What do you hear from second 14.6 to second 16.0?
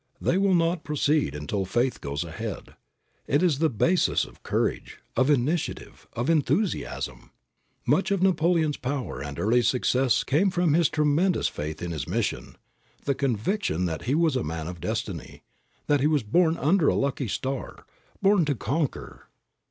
of destiny, that